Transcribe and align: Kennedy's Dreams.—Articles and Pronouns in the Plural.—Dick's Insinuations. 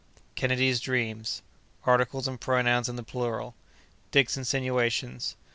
Kennedy's 0.33 0.79
Dreams.—Articles 0.79 2.27
and 2.27 2.41
Pronouns 2.41 2.89
in 2.89 2.95
the 2.95 3.03
Plural.—Dick's 3.03 4.35
Insinuations. 4.35 5.35